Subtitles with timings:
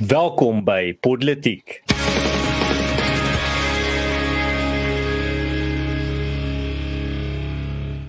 [0.00, 1.82] Welkom by Politiek.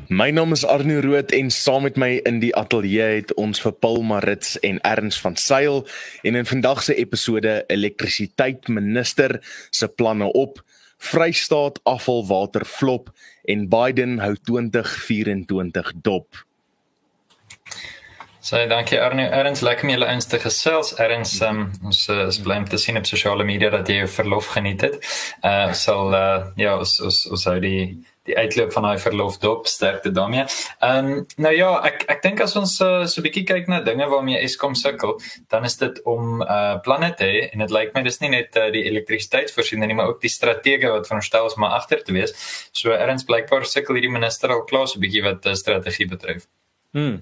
[0.07, 3.75] My naam is Arno Rood en saam met my in die ateljee het ons vir
[3.83, 5.83] Paul Marits en Erns van Sail
[6.23, 10.63] en in vandag se episode elektrisiteit minister se planne op
[10.95, 13.11] Vrystaat afvalwater flop
[13.43, 16.45] en Biden hou 2024 dop.
[18.43, 19.21] So dankie Arno.
[19.21, 20.95] Erns lekker om julle eens te gesels.
[20.97, 24.07] Erns um, ons uh, is bly om te sien op sosiale media dat jy jou
[24.09, 24.95] verlof geniet het.
[25.45, 27.83] Uh sal uh ja, ons ons ons hou die
[28.25, 30.47] die uitloop van daai verlof dop sterkte daarmee.
[30.81, 33.83] Ehm um, nou ja, ek ek dink as ons uh, so 'n bietjie kyk na
[33.85, 35.13] dinge waarmee Eskom sukkel,
[35.53, 38.57] dan is dit om uh planne te hê en dit lyk my dis nie net
[38.57, 42.33] uh, die elektrisiteitsvoorsiening nie, maar ook die strategie wat veronderstel is om agter te wees.
[42.73, 46.49] So Erns blykbaar sukkel hierdie minister al klaar so 'n bietjie wat uh, strategie betref.
[46.91, 47.21] Hmm.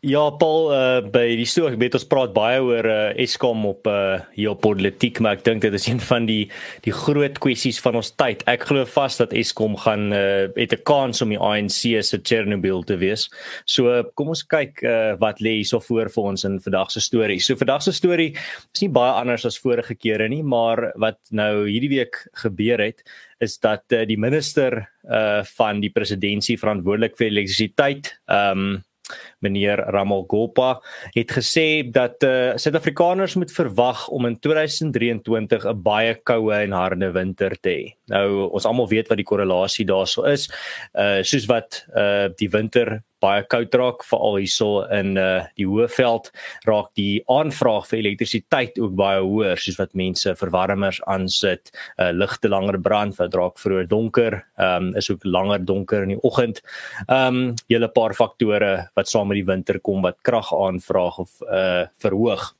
[0.00, 4.22] Ja, Paul, uh, by die storie het ons praat baie oor uh, Eskom op uh,
[4.32, 6.46] hier op politiek, maar ek dink dit is een van die
[6.86, 8.40] die groot kwessies van ons tyd.
[8.48, 12.86] Ek glo vas dat Eskom gaan uh, het 'n kans om die ANC se Chernobyl
[12.88, 13.28] te wees.
[13.68, 17.40] So kom ons kyk uh, wat lê hierso voor vir ons in vandag se storie.
[17.40, 21.68] So vandag se storie is nie baie anders as vorige kere nie, maar wat nou
[21.68, 23.04] hierdie week gebeur het
[23.38, 28.82] is dat uh, die minister uh van die presidentskap verantwoordelik vir elektrisiteit um
[29.44, 30.80] meneer Ramalgopa
[31.14, 37.10] het gesê dat uh Suid-Afrikaners moet verwag om in 2023 'n baie koue en harde
[37.12, 37.94] winter te hê.
[38.08, 40.48] Nou ons almal weet wat die korrelasie daarso is.
[40.94, 46.30] Uh soos wat uh die winter baie koud raak veral hierso in uh die Hoëveld
[46.68, 52.50] raak die aanvraag vir elektrisiteit ook baie hoër soos wat mense verwarmers aansit, uh ligte
[52.52, 56.62] langer brand wat raak vroeër donker, um is ook langer donker in die oggend.
[57.08, 61.86] Um hele paar faktore wat saam met die winter kom wat krag aanvraag of uh
[62.02, 62.52] verhoog.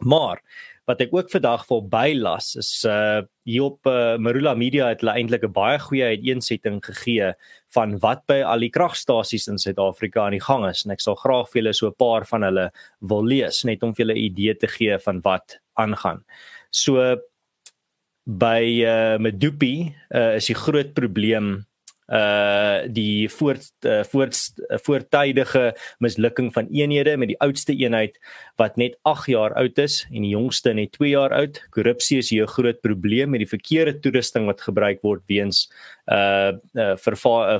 [0.00, 0.42] Maar
[0.88, 5.14] wat ek ook vandag vir bylas is uh hier op uh, Marula Media het hulle
[5.16, 7.32] eintlik 'n baie goeie uiteensetting gegee
[7.74, 11.18] van wat by al die kragstasies in Suid-Afrika aan die gang is en ek sal
[11.20, 12.70] graag vir julle so 'n paar van hulle
[13.00, 16.24] wil lees net om vir julle 'n idee te gee van wat aangaan.
[16.70, 17.16] So
[18.26, 21.67] by uh Medupi uh, is die groot probleem
[22.08, 24.36] uh die voort uh, voort
[24.70, 28.16] uh, voortydige mislukking van eenhede met die oudste eenheid
[28.56, 31.60] wat net 8 jaar oud is en die jongste net 2 jaar oud.
[31.70, 35.68] Korrupsie is 'n groot probleem met die verkeerde toerusting wat gebruik word weens
[36.06, 37.16] uh, uh vir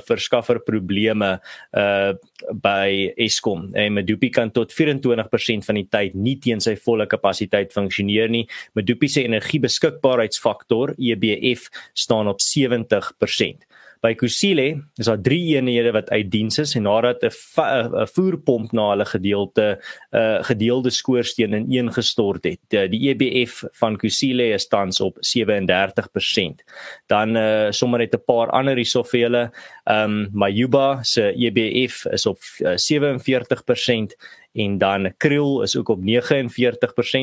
[0.07, 1.41] verskaffer probleme
[1.73, 2.15] uh
[2.53, 3.69] by Eskom.
[3.75, 8.47] En Medupi kan tot 24% van die tyd nie teen sy volle kapasiteit funksioneer nie.
[8.75, 13.68] Medupi se energiebeskikbaarheidsfaktor EBF staan op 70%.
[14.01, 18.91] By Kusile is daar 3 eenhede wat uit diens is en nadat 'n voerpomp na
[18.91, 19.79] hulle gedeelte
[20.13, 22.61] 'n uh, gedeelde skoorsteen in een gestort het.
[22.69, 26.63] Die, die EBF van Kusile is tans op 37%.
[27.07, 29.51] Dan uh, sommer net 'n paar ander hiersovele.
[29.85, 34.17] Ehm um, Mayuba se EBF is op uh, 47%
[34.53, 36.03] en dan kriel is ook op 49%,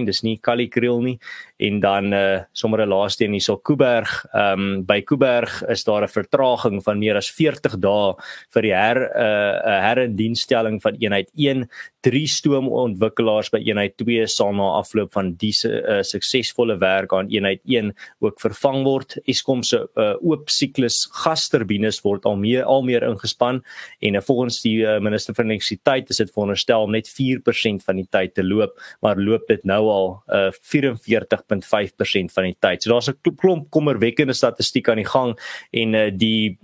[0.05, 1.17] dis nie kali kriel nie.
[1.57, 4.25] En dan uh sommer 'n laaste een hierso Kuiberg.
[4.31, 8.13] Ehm um, by Kuiberg is daar 'n vertraging van meer as 40 dae
[8.53, 11.69] vir die her uh 'n herindienstelling van eenheid 1
[12.05, 17.61] drie stoomontwikkelaars by eenheid 2 sal na afloop van die uh, suksesvolle werk aan eenheid
[17.65, 19.17] 1 ook vervang word.
[19.25, 23.63] Eskom se uh, oop siklus gasturbines word al meer al meer ingespan
[23.99, 27.95] en uh, volgens die uh, minister van elektrisiteit is dit veronderstel om net 4% van
[27.95, 30.51] die tyd te loop, maar loop dit nou al uh,
[31.45, 32.83] 44.5% van die tyd.
[32.83, 35.39] So daar's 'n klomp kommerwekkende statistiek aan die gang
[35.71, 36.57] en uh, die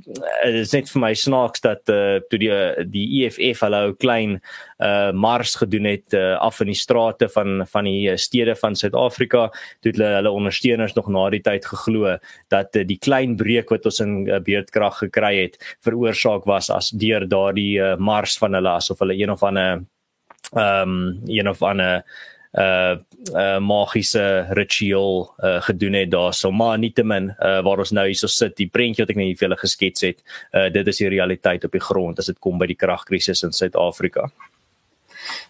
[0.43, 3.93] uh, is net vir my snaaks dat uh, toe die uh, die EFF hulle ou
[3.93, 4.41] klein
[4.79, 9.51] uh mars gedoen het uh, af in die strate van van die stede van Suid-Afrika
[9.81, 12.17] toe hulle hulle ondersteuners nog na die tyd geglo
[12.49, 16.89] dat uh, die klein breek wat ons in uh, beurtkrag gekry het veroorsaak was as
[16.89, 19.83] deur daardie uh, mars van hulle asof hulle een of ander
[20.51, 22.03] ehm um, een of ander
[22.59, 22.99] uh
[23.31, 28.57] uh magiese ritueel uh gedoen het daarso maar nietemin uh waar ons nou hierso sit
[28.57, 31.71] die prentjie wat ek net vir julle geskets het uh dit is die realiteit op
[31.71, 34.31] die grond as dit kom by die kragkrisis in Suid-Afrika.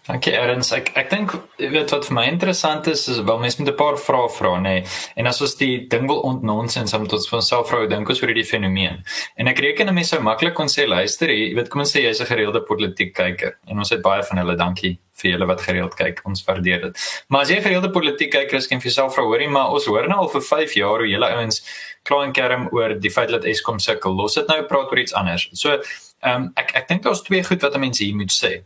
[0.06, 0.72] Dankie Erns.
[0.74, 3.96] Ek ek dink weet wat vir my interessant is is wel mense met 'n paar
[3.96, 4.62] vrae vra nê.
[4.62, 4.84] Nee.
[5.16, 8.28] En as ons die ding wil ontnonsens om tot van self vrou dink ons oor
[8.28, 9.04] hierdie fenomeen.
[9.36, 12.02] En ek reken 'n mens sou maklik kon sê luister, jy weet kom ons sê
[12.02, 15.60] jy's 'n gereelde politiek kyker en ons het baie van hulle dankie vir julle wat
[15.60, 16.20] gereeld kyk.
[16.24, 17.24] Ons waardeer dit.
[17.28, 19.86] Maar as jy 'n gereelde politiek kyker is, kan vir jouself vra hoorie, maar ons
[19.86, 21.62] hoor nou al vir 5 jaar hoe julle ouens
[22.02, 24.16] kla en kerm oor die feit dat Eskom sukkel.
[24.16, 25.48] Los dit nou praat oor iets anders.
[25.52, 25.80] So,
[26.22, 28.64] ehm um, ek ek dink daar's twee goed wat mense hier moet sê.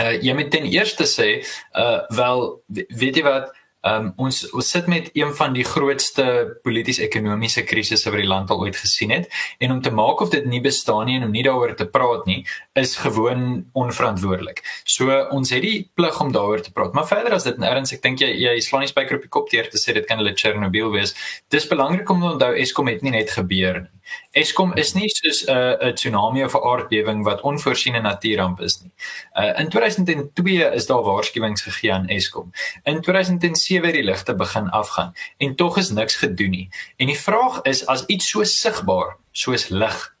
[0.00, 1.44] Uh, jy moet ten eerste sê
[1.74, 3.54] uh wel weet jy wat
[3.86, 6.24] Um, ons ons sit met een van die grootste
[6.66, 9.28] polities-ekonomiese krisisse wat die land al ooit gesien het
[9.62, 12.26] en om te maak of dit nie bestaan nie en om nie daaroor te praat
[12.26, 12.40] nie
[12.74, 14.64] is gewoon onverantwoordelik.
[14.82, 16.96] So ons het die plig om daaroor te praat.
[16.98, 19.52] Maar verder as dit erns ek dink jy jy slaan nie spyker op die kop
[19.52, 21.14] teer te sê dit kan hulle Chernobyl wees.
[21.52, 23.95] Dis belangrik om te onthou Eskom het nie net gebeur nie.
[24.32, 28.80] Eskom is nie soos 'n uh, 'n tsunami of 'n aardbewing wat onvoorsiene natuurramp is
[28.82, 28.92] nie.
[29.34, 32.52] Uh, in 2002 is daar waarskuwings gegee aan Eskom.
[32.84, 36.68] In 2007 het die ligte begin afgaan en tog is niks gedoen nie.
[36.96, 40.16] En die vraag is as iets so sigbaar soos lig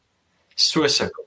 [0.54, 1.26] so sukkel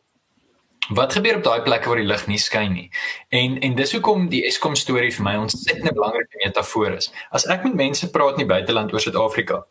[0.89, 2.87] Wat gebeur op daai plekke waar die lig nie skyn nie?
[3.29, 7.11] En en dis hoekom die Eskom storie vir my ontsettend 'n belangrike metafoor is.
[7.29, 9.65] As ek met mense praat in die buiteland oor Suid-Afrika,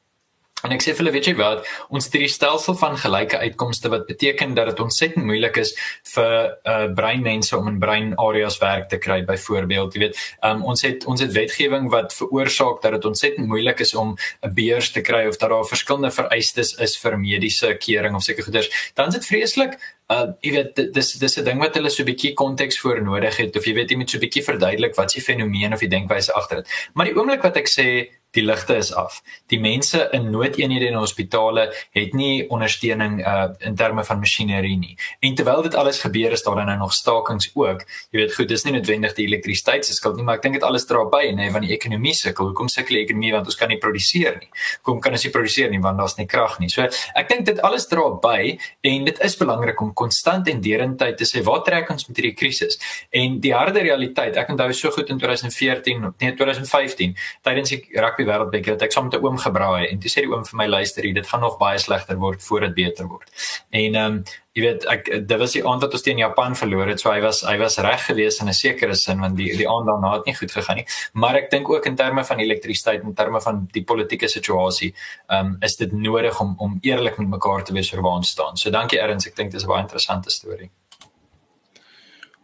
[0.66, 3.92] En ek sê vir hulle, weet jy wat, ons het hierdie stelsel van gelyke uitkomste
[3.92, 5.70] wat beteken dat dit ontsettend moeilik is
[6.10, 6.32] vir
[6.66, 10.18] uh breinmense om in breinareas werk te kry byvoorbeeld, jy weet,
[10.48, 14.54] um, ons het ons het wetgewing wat veroorsaak dat dit ontsettend moeilik is om 'n
[14.54, 18.90] beurs te kry of dat daar verskillende vereistes is vir mediese kering of seker goeders.
[18.94, 19.78] Dan is dit vreeslik
[20.10, 23.36] uh jy weet dis dis 'n ding wat hulle so 'n bietjie konteks voor nodig
[23.36, 25.88] het of jy weet jy moet so 'n bietjie verduidelik wat se fenomeen of die
[25.88, 26.68] denkwyse agter dit.
[26.94, 29.22] Maar die oomblik wat ek sê die ligte is af.
[29.48, 34.96] Die mense in noodeenhede en hospitale het nie ondersteuning uh in terme van masjinerie nie.
[35.20, 37.84] En terwyl dit alles gebeur is daar dan nou nog stakings ook.
[38.10, 40.66] Jy weet goed, dis nie noodwendig die elektrisiteit se skuld nie, maar ek dink dit
[40.66, 42.50] alles dra by nê van die ekonomie sukkel.
[42.50, 44.50] Hoekom sukkel die ekonomie want ons kan nie produseer nie.
[44.82, 46.68] Hoekom kan ons nie produseer nie want daar's nie krag nie.
[46.68, 48.58] So ek dink dit alles dra by
[48.92, 52.36] en dit is belangrik om konstant en derendtyd te sê waar trek ons met hierdie
[52.36, 52.78] krisis?
[53.10, 57.16] En die harde realiteit, ek onthou so goed in 2014, nee 2015,
[57.46, 57.80] tydens die
[58.18, 60.56] rugby wêreldbeker het ek saam met 'n oom gebraai en toe sê die oom vir
[60.56, 63.30] my luister hier dit gaan nog baie slegter word voor dit beter word.
[63.70, 64.24] En ehm um,
[64.54, 67.20] jy weet ek dit was die aand wat ons teen Japan verloor het so hy
[67.20, 70.26] was hy was reg geweest in 'n sekere sin want die die aand daarna het
[70.26, 70.86] nie goed gegaan nie.
[71.12, 74.94] Maar ek dink ook in terme van elektrisiteit en terme van die politieke situasie
[75.28, 78.28] ehm um, is dit nodig om om eerlik met mekaar te wees oor waar ons
[78.28, 78.56] staan.
[78.56, 80.70] So dankie Erns, ek dink dit is 'n baie interessante storie.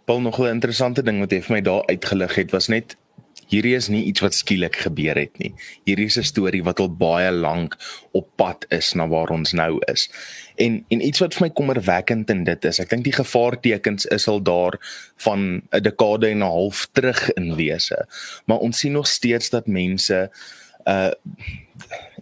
[0.05, 2.97] Paul nog 'n interessante ding wat jy vir my daar uitgelig het was net
[3.49, 5.53] hierdie is nie iets wat skielik gebeur het nie.
[5.85, 7.77] Hierdie is 'n storie wat al baie lank
[8.13, 10.09] op pad is na waar ons nou is.
[10.57, 14.29] En en iets wat vir my kommerwekkend in dit is, ek dink die gevaartekens is
[14.29, 14.79] al daar
[15.17, 18.07] van 'n dekade en 'n half terug in wese.
[18.47, 20.31] Maar ons sien nog steeds dat mense
[20.87, 21.13] uh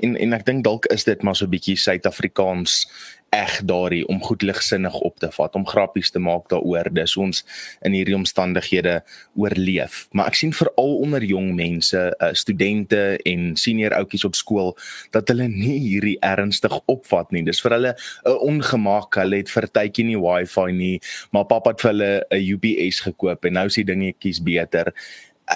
[0.01, 2.89] en en ek dink dalk is dit maar so 'n bietjie Suid-Afrikaans
[3.33, 6.91] eg daardie om goed ligsinnig op te vat, om grappies te maak daaroor.
[6.93, 7.41] Dis ons
[7.81, 8.99] in hierdie omstandighede
[9.41, 10.05] oorleef.
[10.13, 14.75] Maar ek sien veral onder jong mense, uh, studente en senior ouetjies op skool
[15.17, 17.45] dat hulle nie hierdie ernstig opvat nie.
[17.49, 17.95] Dis vir hulle
[18.27, 19.17] 'n ongemak.
[19.17, 21.01] Hulle het vir tydjie nie wifi nie,
[21.33, 24.93] maar pappa het vir hulle 'n UPS gekoop en nou is die dingetjies beter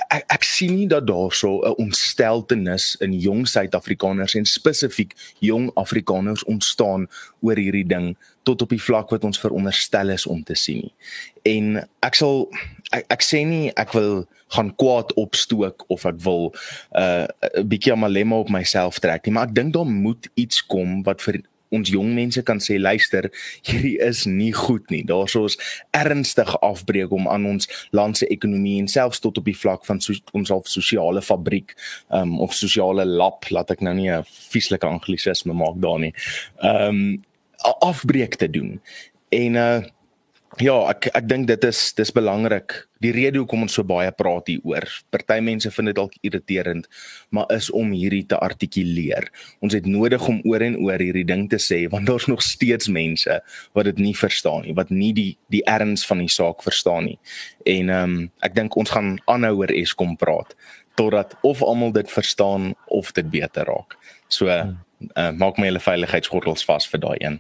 [0.09, 6.45] ek ek sien nie dat daarso 'n ontsteltenis in jong Suid-Afrikaners en spesifiek jong Afrikaners
[6.45, 7.09] ontstaan
[7.41, 10.95] oor hierdie ding tot op die vlak wat ons veronderstel is om te sien nie.
[11.43, 12.49] En ek sal
[12.91, 17.27] ek, ek sê nie ek wil gaan kwaad opstook of ek wil 'n uh,
[17.59, 21.23] 'n bietjie amalema op myself trek nie, maar ek dink daar moet iets kom wat
[21.23, 21.43] vir
[21.75, 23.31] ons jong mense kan sê luister
[23.67, 25.03] hierdie is nie goed nie.
[25.07, 25.59] Daar's ons
[25.97, 30.01] ernstige afbreek om aan ons land se ekonomie en selfs tot op die vlak van
[30.01, 31.75] so, ons al sosiale fabriek
[32.15, 36.15] um, of sosiale lab laat ek nou nie 'n vieslike anglisisme maak daar nie
[36.63, 37.23] um
[37.83, 38.81] afbreek te doen.
[39.29, 39.83] En uh
[40.57, 42.73] Ja, ek ek dink dit is dis belangrik.
[43.05, 44.87] Die rede hoekom ons so baie praat hieroor.
[45.13, 46.87] Party mense vind dit dalk irriterend,
[47.29, 49.29] maar is om hierdie te artikuleer.
[49.61, 52.89] Ons het nodig om oor en oor hierdie ding te sê want daar's nog steeds
[52.89, 53.37] mense
[53.77, 57.19] wat dit nie verstaan nie, wat nie die die erns van die saak verstaan nie.
[57.69, 60.57] En ehm um, ek dink ons gaan aanhou oor Eskom praat
[60.97, 63.99] totdat of almal dit verstaan of dit beter raak.
[64.33, 64.73] So uh,
[65.37, 67.37] maak my hulle veiligheidsgordels vas vir daai een.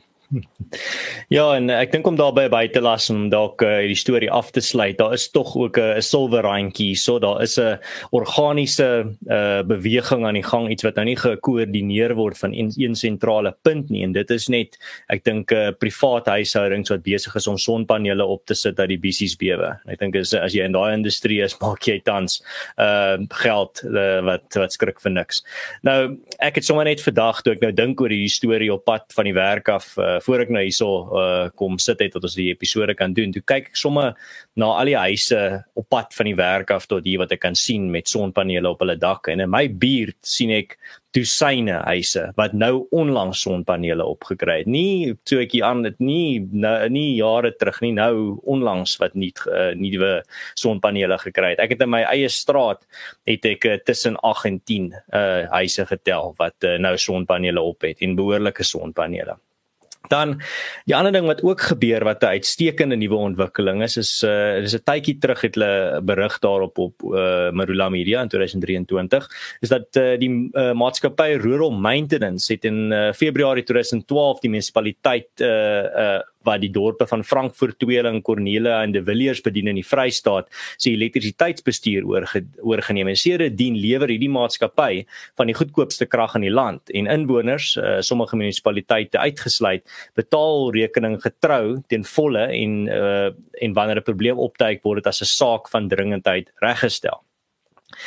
[1.28, 4.52] Ja, en ek dink om daarby by te las om dalk uh, die storie af
[4.54, 4.98] te sluit.
[4.98, 7.78] Daar is tog ook 'n silwer randjie, so daar is 'n
[8.10, 12.94] organiese uh, beweging aan die gang, iets wat nou nie gekoördineer word van een, een
[12.94, 14.78] sentrale punt nie en dit is net
[15.08, 18.88] ek dink 'n uh, privaat huishoudings wat besig is om sonpanele op te sit dat
[18.88, 19.78] die bissies bewe.
[19.86, 22.42] Ek dink as as jy in daai industrie is, maak jy tans
[22.78, 25.42] uh geld uh, wat wat skrik vir niks.
[25.82, 29.12] Nou, ek het sommer net vandag toe ek nou dink oor hierdie storie op pad
[29.14, 32.24] van die werk af uh, uh voor ek nou hierso uh kom sit het tot
[32.26, 33.32] ons die episode kan doen.
[33.34, 34.14] Toe kyk ek sommer
[34.56, 35.40] na al die huise
[35.76, 38.84] op pad van die werk af tot hier wat ek kan sien met sonpanele op
[38.84, 40.78] hulle dakke en in my buurt sien ek
[41.16, 44.70] dosyne huise wat nou onlangs sonpanele opgekry het.
[44.70, 49.16] Nie toe ek hier aan dit nie nou, nie jare terug nie, nou onlangs wat
[49.18, 50.20] nie uh, nuwe
[50.58, 51.64] sonpanele gekry het.
[51.64, 52.84] Ek het in my eie straat
[53.28, 55.24] het ek uh, tussen 8 en 10 uh
[55.56, 59.38] huise getel wat uh, nou sonpanele op het en behoorlike sonpanele.
[60.08, 60.36] Dan
[60.84, 64.74] die ander ding wat ook gebeur wat 'n uitstekende nuwe ontwikkeling is is uh dis
[64.74, 69.28] 'n tydjie terug het hulle berig daarop op uh Marula Media in 2023
[69.60, 75.28] is dat uh, die uh, maatskappy Rural Maintenance het in uh, Februarie 2012 die munisipaliteit
[75.40, 79.86] uh uh wat die dorpe van Frankfurt, Tweeling, Cornelia en De Villiers bedien in die
[79.86, 83.10] Vrystaat, se elektrisiteitsbestuur oorge, oorgeneem.
[83.12, 85.04] En sedertdien lewer hierdie maatskappy
[85.36, 89.84] van die goedkoopste krag in die land en inwoners, uh, sommige munisipaliteite uitgesluit,
[90.18, 93.30] betaal rekening getrou ten volle en uh,
[93.62, 97.22] en wanneer 'n probleem opduik word dit as 'n saak van dringendheid reggestel.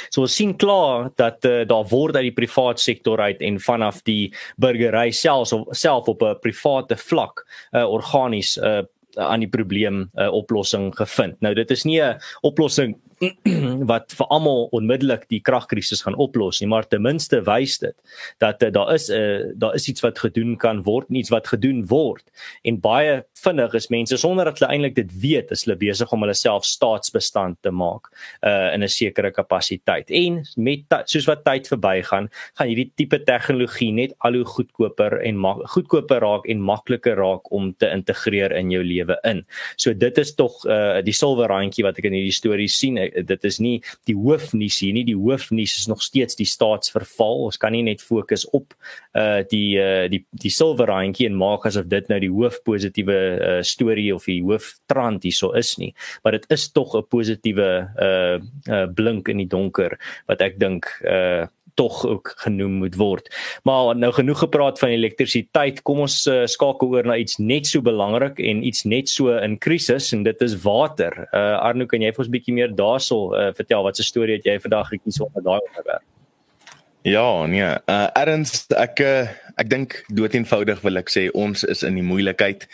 [0.09, 4.01] So ons sien klaar dat uh, daar word uit die privaat sektor uit en vanaf
[4.03, 8.83] die burgery self of self op 'n private vlak uh, organies uh,
[9.15, 11.41] aan die probleem 'n uh, oplossing gevind.
[11.41, 12.95] Nou dit is nie 'n oplossing
[13.91, 17.95] wat vir almal onmiddellik die kragkrisis gaan oplos nie, maar ten minste wys dit
[18.39, 21.47] dat uh, daar is 'n uh, daar is iets wat gedoen kan word, iets wat
[21.47, 22.23] gedoen word.
[22.63, 26.21] En baie vinnig is mense sonder dat hulle eintlik dit weet, is hulle besig om
[26.21, 28.07] hulle self staatsbestand te maak
[28.41, 30.09] uh in 'n sekere kapasiteit.
[30.09, 35.35] En met soos wat tyd verbygaan, gaan hierdie tipe tegnologie net al hoe goedkoper en
[35.67, 39.45] goedkoper raak en makliker raak om te integreer in jou lewe in.
[39.75, 43.43] So dit is tog uh die silwer randjie wat ek in hierdie storie sien dit
[43.49, 43.75] is nie
[44.09, 47.45] die hoofnuus hier nie die hoofnuus is nog steeds die staatsverval.
[47.49, 48.75] Ons kan nie net fokus op
[49.17, 53.19] uh die uh die die silwer randjie en maak asof dit nou die hoof positiewe
[53.19, 55.93] uh storie of die hooftrand hierso is nie.
[56.23, 58.37] Maar dit is tog 'n positiewe uh
[58.69, 59.97] uh blink in die donker
[60.27, 61.47] wat ek dink uh
[61.79, 63.31] tog ook genoem moet word.
[63.63, 67.83] Maar nou genoeg gepraat van elektrisiteit, kom ons uh, skakel oor na iets net so
[67.85, 71.15] belangrik en iets net so in krisis en dit is water.
[71.31, 74.47] Uh Arno, kan jy vir ons bietjie meer daarso uh, vertel wat se storie het
[74.47, 76.05] jy vandag gekies om daai onderwerp?
[77.07, 77.69] Ja, nee.
[77.87, 82.05] Uh erns ek uh, ek dink dood eenvoudig wil ek sê ons is in die
[82.05, 82.65] moeilikheid.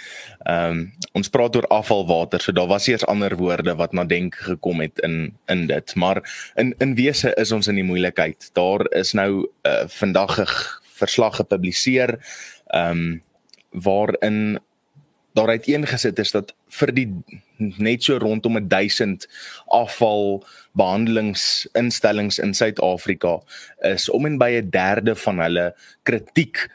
[0.45, 0.83] Ehm um,
[1.15, 4.99] ons praat oor afvalwater, so daar was eers ander woorde wat na denk gekom het
[5.07, 6.21] in in dit, maar
[6.55, 8.51] in in wese is ons in die moeilikheid.
[8.53, 10.47] Daar is nou uh vandag 'n
[11.01, 12.19] verslag gepubliseer
[12.67, 13.21] ehm um,
[13.71, 14.59] waarin
[15.35, 17.09] daar uiteengesit is dat vir die
[17.57, 19.27] net so rondom 1000
[19.75, 20.43] afval
[20.79, 23.37] behandelingsinstellings in Suid-Afrika
[23.91, 25.73] is om en by 'n derde van hulle
[26.03, 26.67] kritiek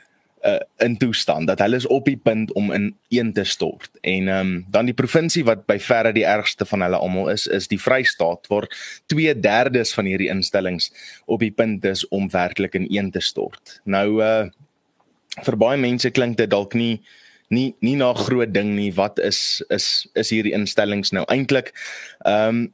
[0.44, 3.90] uh, in toestand dat hulle is op die punt om in een te stort.
[4.00, 7.68] En um, dan die provinsie wat by verre die ergste van hulle almal is, is
[7.68, 8.68] die Vrystaat waar
[9.12, 10.92] 2/3 van hierdie instellings
[11.26, 13.80] op die punt is om werklik in een te stort.
[13.84, 14.48] Nou uh
[15.40, 17.00] vir baie mense klink dit dalk nie
[17.50, 18.90] nie nie na groot ding nie.
[18.94, 21.74] Wat is is is hierdie instellings nou eintlik?
[22.24, 22.68] Ehm um,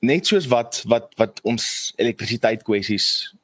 [0.00, 3.34] net soos wat wat wat ons elektrisiteit kwessies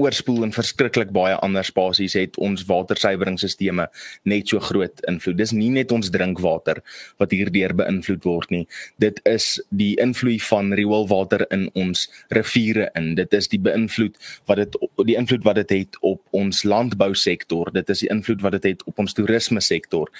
[0.00, 3.48] oorspoel en verskriklik baie ander spasies het ons watersuiweringstelsels
[4.28, 5.38] net so groot invloed.
[5.38, 6.80] Dis nie net ons drinkwater
[7.20, 8.64] wat hierdeur beïnvloed word nie.
[9.02, 13.14] Dit is die invloed van rioolwater in ons riviere in.
[13.18, 14.18] Dit is die beïnvloed
[14.50, 14.76] wat dit
[15.08, 17.72] die invloed wat dit het op ons landbousektor.
[17.74, 20.10] Dit is die invloed wat dit het op ons toerisme sektor.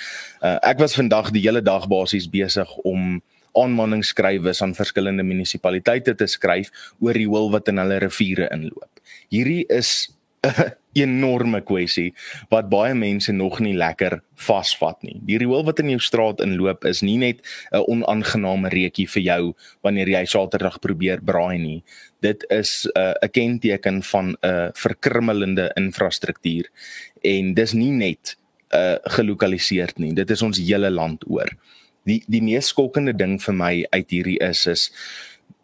[0.40, 3.20] Uh, ek was vandag die hele dag basies besig om
[3.58, 9.64] aanmaningsskrywes aan verskillende munisipaliteite te skryf oor die riool wat in hulle riviere inloop hierdie
[9.68, 10.10] is
[10.48, 12.10] 'n enorme kwessie
[12.50, 15.20] wat baie mense nog nie lekker vasvat nie.
[15.28, 19.54] Die riool wat in jou straat inloop is nie net 'n onaangename reekie vir jou
[19.84, 21.82] wanneer jy Saterdag probeer braai nie.
[22.20, 26.66] Dit is 'n uh, kenteken van 'n uh, verkrummelende infrastruktuur
[27.22, 28.36] en dis nie net
[28.70, 30.14] uh gelokaliseer nie.
[30.14, 31.50] Dit is ons hele land oor.
[32.04, 34.90] Die die mees skokkende ding vir my uit hierdie is is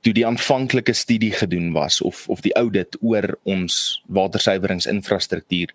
[0.07, 5.73] toe die aanvanklike studie gedoen was of of die audit oor ons watersuiweringsinfrastruktuur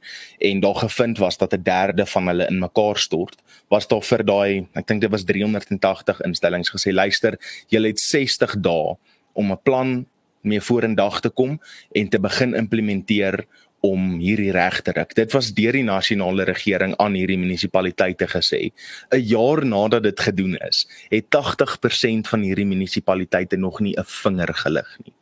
[0.50, 3.36] en daar gevind was dat 'n derde van hulle in mekaar stort,
[3.68, 7.38] was daar vir daai, ek dink dit was 380 instellings gesê, luister,
[7.68, 8.96] julle het 60 dae
[9.34, 10.06] om 'n plan
[10.42, 11.60] mee vorendag te kom
[11.92, 13.46] en te begin implementeer
[13.82, 15.16] om hierdie reg te ruk.
[15.18, 18.72] Dit was deur die nasionale regering aan hierdie munisipaliteite gesê.
[19.12, 24.54] 'n Jaar nadat dit gedoen is, het 80% van hierdie munisipaliteite nog nie 'n vinger
[24.54, 25.14] gelig nie.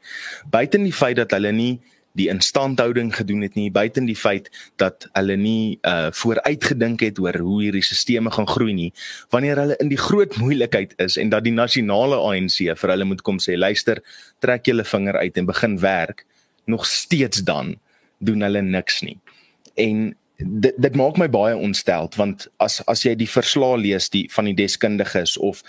[0.49, 1.79] Buiten die feit dat hulle nie
[2.11, 4.49] die instandhouding gedoen het nie buiten die feit
[4.81, 8.91] dat hulle nie uh vooruitgedink het oor hoe hierdie stelsels gaan groei nie
[9.29, 13.21] wanneer hulle in die groot moeilikheid is en dat die nasionale ANC vir hulle moet
[13.21, 14.01] kom sê luister
[14.39, 16.25] trek julle vinger uit en begin werk
[16.65, 17.77] nog steeds dan
[18.19, 19.17] doen hulle niks nie.
[19.79, 24.23] En dit dit maak my baie ontsteld want as as jy die verslae lees die
[24.31, 25.59] van die deskundiges of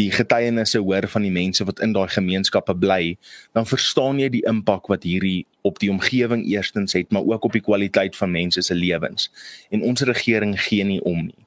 [0.00, 3.16] die getuienisse hoor van die mense wat in daai gemeenskappe bly
[3.56, 7.56] dan verstaan jy die impak wat hierdie op die omgewing eerstens het maar ook op
[7.56, 9.30] die kwaliteit van mense se lewens.
[9.70, 11.42] En ons regering gee nie om nie.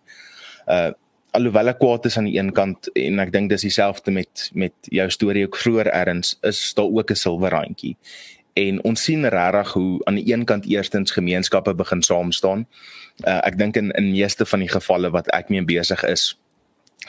[0.68, 0.92] Uh
[1.32, 4.90] alhoewel ek kwaad is aan die een kant en ek dink dis dieselfde met met
[4.92, 7.96] jou storie ook vroeër erns is daar ook 'n silwerrandjie
[8.54, 12.66] en ons sien regtig hoe aan die een kant eerstens gemeenskappe begin saam staan.
[13.24, 16.36] Uh, ek dink in in meeste van die gevalle wat ek mee besig is,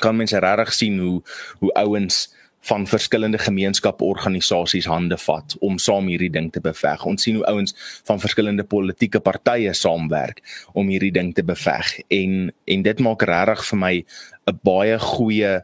[0.00, 1.22] kan mense regtig sien hoe
[1.58, 2.28] hoe ouens
[2.62, 7.04] van verskillende gemeenskaporganisasies hande vat om saam hierdie ding te beveg.
[7.04, 7.75] Ons sien hoe ouens
[8.06, 13.64] van verskillende politieke partye saamwerk om hierdie ding te beveg en en dit maak regtig
[13.70, 13.94] vir my
[14.52, 15.54] 'n baie goeie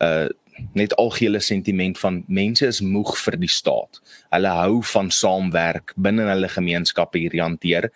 [0.00, 0.28] uh
[0.72, 4.00] net algehele sentiment van mense is moeg vir die staat.
[4.30, 7.90] Hulle hou van saamwerk binne hulle gemeenskappe hier hanteer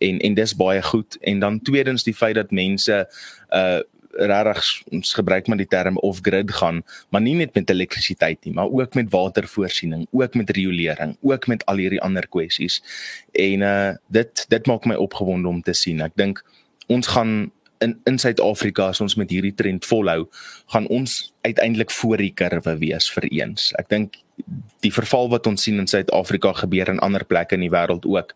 [0.00, 3.06] en en dis baie goed en dan tweedens die feit dat mense
[3.50, 8.44] uh regtig ons gebruik maar die term off grid gaan, maar nie net met elektrisiteit
[8.44, 12.80] nie, maar ook met watervoorsiening, ook met riolering, ook met al hierdie ander kwessies.
[13.32, 16.02] En uh dit dit maak my opgewonde om te sien.
[16.02, 16.42] Ek dink
[16.90, 20.26] ons gaan in in Suid-Afrika as ons met hierdie trend volhou,
[20.72, 23.70] gaan ons uiteindelik voor die kurwe wees vir eens.
[23.80, 24.18] Ek dink
[24.84, 28.34] die verval wat ons sien in Suid-Afrika gebeur in ander plekke in die wêreld ook.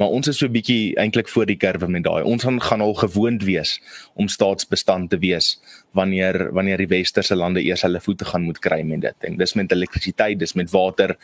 [0.00, 2.22] Maar ons is so 'n bietjie eintlik voor die kurwe met daai.
[2.24, 3.80] Ons gaan gaan al gewoond wees
[4.14, 5.60] om staatsbestand te wees
[5.92, 9.16] wanneer wanneer die westerse lande eers hulle voete gaan moet kry met dit.
[9.20, 11.16] En dis met elektrisiteit, dis met water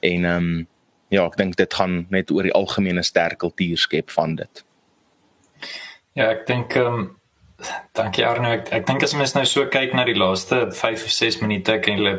[0.00, 0.66] en ehm um,
[1.08, 4.64] ja, ek dink dit gaan net oor die algemene sterk kultuur skep van dit.
[6.14, 7.19] Ja, ek dink ehm um
[7.92, 8.48] Dankie Arno.
[8.54, 11.74] Ek ek dink as mens nou so kyk na die laaste 5 of 6 minute
[11.84, 12.12] kan jy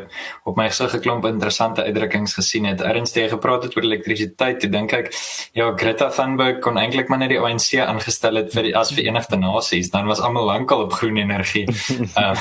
[0.46, 2.80] op my gesig 'n klomp interessante uitdrukkings gesien het.
[2.80, 4.64] Ernstig gepraat het oor elektrisiteit.
[4.64, 5.12] Ek dink ek
[5.54, 9.36] ja, Greta Thunberg kon eintlik maar net die ANC aangestel het vir die as Verenigde
[9.36, 9.90] Nasies.
[9.90, 11.66] Dan was almal lankal op groen energie.
[12.16, 12.36] Ehm um,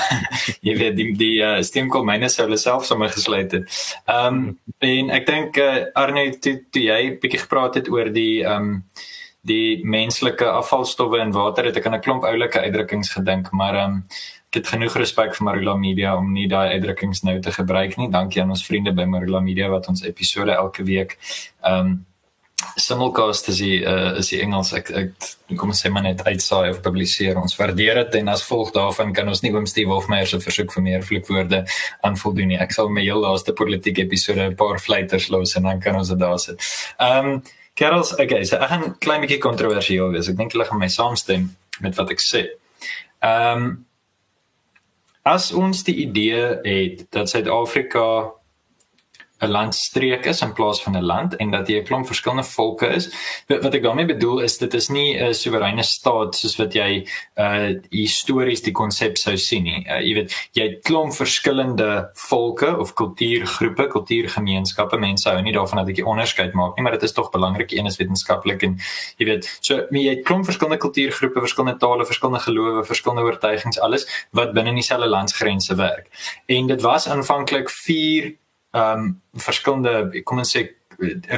[0.61, 3.63] jy weet die die uh, steenkoolmyne sou hulle self sommer gesluit het.
[4.05, 8.43] Ehm um, en ek dink uh, Arno toe, toe jy bietjie gepraat het oor die
[8.43, 8.83] ehm um,
[9.41, 14.03] die menslike afvalstowwe in water het ek aan 'n klomp oulike uitdrukkings gedink maar um,
[14.51, 18.09] ek het genoeg respek vir Marula Media om nie daai uitdrukkings nou te gebruik nie.
[18.11, 21.17] Dankie aan ons vriende by Marula Media wat ons episode elke week
[21.63, 22.05] um
[22.75, 24.73] simulcast is die uh, is die Engels.
[24.75, 27.39] Ek ek kom sê maar net uitsaai of publiseer.
[27.39, 30.75] Ons waardeer dit en as volg daarvan kan ons nie oom Steve Hofmeyer se versoek
[30.75, 31.63] vir meer vloekwoorde
[32.07, 32.59] aanvoldoen nie.
[32.59, 36.09] Ek sal my heel laaste politieke episode 'n paar fluiters los en dan kan ons
[36.09, 36.59] dit daar sit.
[36.99, 37.41] Um
[37.81, 40.27] Kerels, okay, so ek gaan klein bietjie kontroversieel wees.
[40.29, 41.47] Ek dink hulle gaan my saamstem
[41.81, 42.45] met wat ek sê.
[43.25, 43.71] Ehm um,
[45.21, 48.05] as ons die idee het dat Suid-Afrika
[49.41, 52.87] 'n landstreek is in plaas van 'n land en dat jy 'n klomp verskillende volke
[52.87, 53.09] is.
[53.47, 57.69] Wat ek daarmee bedoel is dit is nie 'n soewereine staat soos wat jy uh
[57.89, 59.85] histories die konsep sou sien nie.
[59.87, 64.97] Uh, jy weet, jy het klomp verskillende volke of kultuurgroepe, kultuurgemeenskappe.
[64.97, 67.71] Mense hou nie daarvan dat ek 'n onderskeid maak nie, maar dit is tog belangrik
[67.71, 68.77] een is wetenskaplik en
[69.17, 74.05] jy weet, so jy het klomp verskillende kultuurgroepe, verskillende tale, verskillende gelowe, verskillende oortuigings, alles
[74.31, 76.07] wat binne dieselfde landsgrense werk.
[76.45, 78.35] En dit was aanvanklik 4
[78.71, 80.67] ehm um, verskillende kom ons sê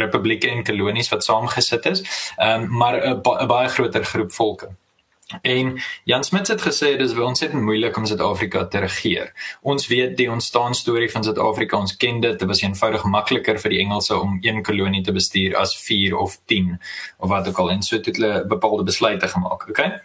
[0.04, 2.04] republieke en kolonies wat saamgesit is,
[2.38, 4.69] ehm um, maar 'n ba baie groter groep volke.
[5.41, 9.32] En Jan Smit het gesê dis vir ons net moeilik om Suid-Afrika te regeer.
[9.62, 13.69] Ons weet die ontstaan storie van Suid-Afrika, ons ken dit, dit was eenvoudig makliker vir
[13.69, 16.80] die Engelse om een kolonie te bestuur as 4 of 10
[17.17, 20.02] of wat ook al en so het hulle bepaalde besluite gemaak, okay?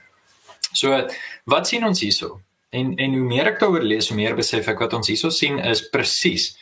[0.73, 1.09] So
[1.45, 2.41] wat sien ons hierso?
[2.71, 5.59] En en hoe meer ek daaroor lees, hoe meer besef ek wat ons hierso sien
[5.59, 6.55] is presies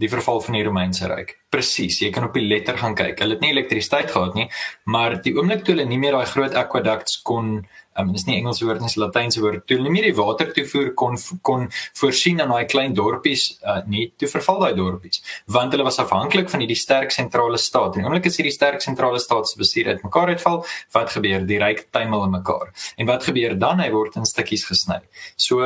[0.00, 1.36] die verval van die Romeinse ryk.
[1.54, 3.20] Presies, jy kan op die letter gaan kyk.
[3.22, 4.48] Hulle het nie elektrisiteit gehad nie,
[4.90, 7.60] maar die oomblik toe hulle nie meer daai groot aqueducts kon
[7.98, 9.62] um, dis nie Engelse woord nie, dis Latynse woord.
[9.68, 11.68] Toe hulle nie meer die water toevoer kon kon
[12.00, 15.22] voorsien aan daai klein dorpies uh, nie, toe verval daai dorpies,
[15.54, 17.94] want hulle was afhanklik van hierdie sterk sentrale staat.
[17.94, 20.64] En die oomblik as hierdie sterk sentrale staat se bestuur uitmekaar uitval,
[20.96, 21.46] wat gebeur?
[21.46, 22.72] Die ryk tuimel in mekaar.
[22.98, 23.82] En wat gebeur dan?
[23.84, 24.98] Hy word in stukkies gesny.
[25.38, 25.62] So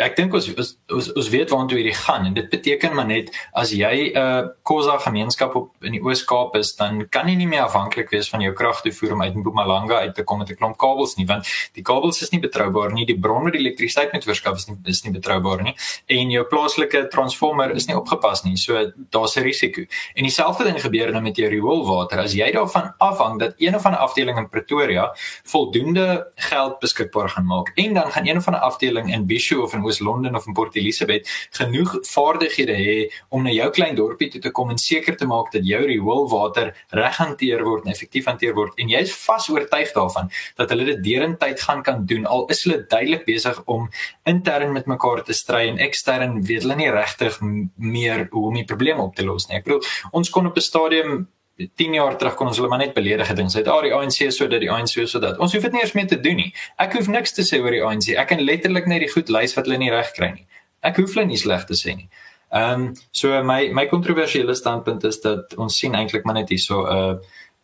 [0.00, 3.30] ek dink ons, ons ons ons weet waartoe hierdie gaan en dit beteken maar net
[3.52, 7.46] as jy 'n uh, Khoza gemeenskap op in die Oos-Kaap is, dan kan jy nie
[7.46, 10.78] meer afhanklik wees van jou kragtoevoer om uit Mpumalanga uit te kom met 'n klomp
[10.78, 14.56] kabels nie, want die kabels is nie betroubaar nie, die bron die elektrisiteit met verskaf
[14.56, 15.74] is nie is nie betroubaar nie
[16.06, 18.56] en jou plaaslike transformer is nie opgepas nie.
[18.56, 19.82] So daar's 'n risiko.
[20.14, 22.18] En dieselfde ding gebeur nou met jou rioolwater.
[22.18, 25.12] As jy daarvan afhang dat een of ander afdeling in Pretoria
[25.44, 29.74] voldoende geld beskikbaar gaan maak en dan gaan een of ander afdeling in Bisho of
[29.74, 32.96] in Oos-London of in Port Elizabeth genoeg vaardighede hê
[33.28, 36.72] om na jou klein dorpie toe te kom en seker te maak dat jou rioolwater
[36.96, 40.88] reg hanteer word en effektief hanteer word en jy is vas oortuig daarvan dat hulle
[40.92, 43.88] dit derentyd gaan kan doen al is hulle duidelik besig om
[44.30, 47.38] intern met mekaar te stry en ekstern weet hulle nie regtig
[47.76, 49.58] meer hoe om die probleem op te los nie.
[49.58, 49.84] Ek bedoel
[50.16, 51.28] ons kon op 'n stadium
[51.76, 54.20] 10 jaar terug kon ons hulle maar net beledig het en sê, "Ag, die ANC
[54.20, 56.20] is so dat die ANC is so dat." Ons hoef dit nie eers meer te
[56.20, 56.54] doen nie.
[56.78, 58.16] Ek hoef niks te sê oor die ANC.
[58.16, 60.46] Ek kan letterlik net die goed lys wat hulle nie reg kry nie.
[60.82, 62.08] Ek hoef hulle nie sleg te sê nie.
[62.52, 66.82] Ehm um, so my my kontroversiële standpunt is dat ons sien eintlik maar net hierso
[66.82, 67.18] 'n uh,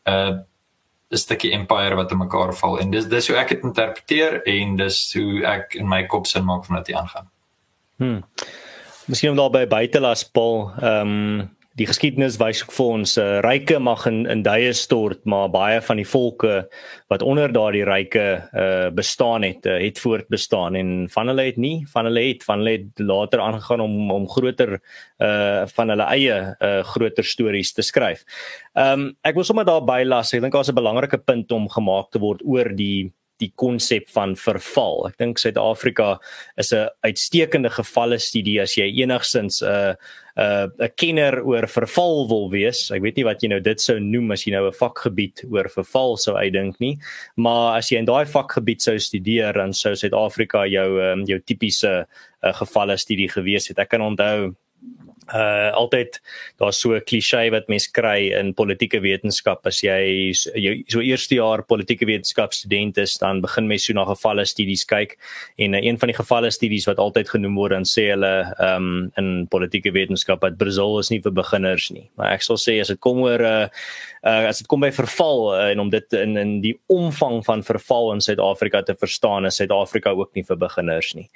[0.06, 0.38] 'n uh,
[1.10, 4.76] 'n stukkie empire wat te mekaar val en dis dis hoe ek dit interpreteer en
[4.76, 7.28] dis hoe ek in my kop sin maak van wat hier aangaan.
[7.98, 8.20] Hm.
[9.06, 13.24] Miskien om daarby buite las Paul, ehm um, die geskiedenis wys ook vir ons uh,
[13.44, 16.54] ryke mag in in duie stort maar baie van die volke
[17.12, 21.76] wat onder daardie ryke uh, bestaan het uh, het voortbestaan en van hulle het nie
[21.92, 24.78] van hulle het van hulle het later aangegaan om om groter
[25.20, 28.24] uh van hulle eie uh groter stories te skryf.
[28.76, 32.10] Ehm um, ek wil sommer daarby las ek dink daar's 'n belangrike punt om gemaak
[32.10, 35.08] te word oor die die konsep van verval.
[35.08, 36.18] Ek dink Suid-Afrika
[36.56, 39.94] is 'n uitstekende gevalle studie as jy enigsins 'n uh,
[40.36, 42.90] uh, 'n kenner oor verval wil wees.
[42.90, 45.68] Ek weet nie wat jy nou dit sou noem as jy nou 'n vakgebied oor
[45.68, 46.98] verval sou uitdink nie,
[47.36, 52.06] maar as jy in daai vakgebied sou studeer, dan sou Suid-Afrika jou um, jou tipiese
[52.06, 53.78] uh, gevalle studie gewees het.
[53.78, 54.54] Ek kan onthou
[55.34, 56.20] uh altyd
[56.60, 59.66] daar's so 'n klise wat mense kry in politieke wetenskap.
[59.66, 64.04] As jy jou so eerste jaar politieke wetenskap student is dan begin mens so na
[64.04, 65.18] gevalle studies kyk.
[65.58, 69.10] En uh, een van die gevalle studies wat altyd genoem word dan sê hulle um
[69.16, 72.10] in politieke wetenskap dat Brazil is nie vir beginners nie.
[72.16, 73.68] Maar ek sal sê as dit kom oor uh
[74.26, 77.62] uh, as dit kom by verval uh, en om dit in in die omvang van
[77.66, 81.28] verval in Suid-Afrika te verstaan is Suid-Afrika ook nie vir beginners nie.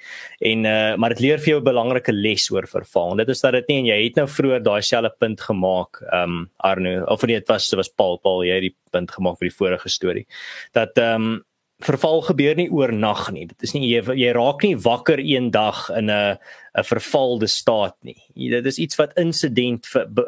[0.52, 3.12] En uh, maar dit leer vir jou 'n belangrike les oor verval.
[3.12, 6.02] En dit is dat dit nie en jy het nou vroeër daai selfe punt gemaak,
[6.10, 9.10] ehm um, Arno, of nee, dit was dit was Paul, Paul, jy het die punt
[9.10, 10.26] gemaak vir die vorige storie.
[10.72, 11.44] Dat ehm um,
[11.84, 13.46] verval gebeur nie oornag nie.
[13.50, 16.38] Dit is nie jy, jy raak nie wakker eendag in 'n
[16.76, 18.20] 'n vervalde staat nie.
[18.34, 19.86] Dit is iets wat insident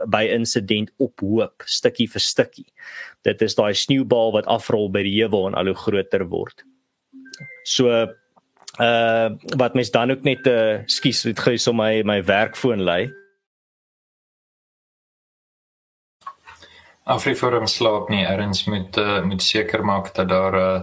[0.09, 2.73] by insident ophoop, stukkie vir stukkie.
[3.23, 6.65] Dit is daai sneeubal wat afrol by die heuwel en al hoe groter word.
[7.65, 8.09] So
[8.81, 13.11] uh wat mens dan ook net uh skus het so my my werkfoon lê.
[17.13, 18.25] Afriforum slaap nie.
[18.25, 20.81] Erns moet uh, moet seker maak dat daar uh,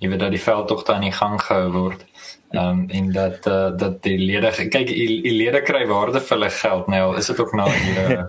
[0.00, 2.04] jy weet dat die veldtogte aan die gang gehou word.
[2.50, 6.34] Ehm um, en dat uh, dat die lede kyk die, die lede kry waarde vir
[6.34, 8.24] hulle geld nou is dit ook nou hier